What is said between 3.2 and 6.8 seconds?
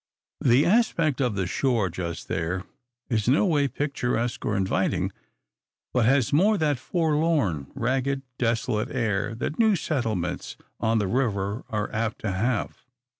no way picturesque or inviting, but has more that